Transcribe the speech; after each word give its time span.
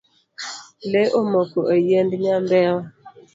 Lee 0.91 1.11
omoko 1.19 1.59
e 1.75 1.75
yiend 1.87 2.11
nyambewa. 2.23 2.81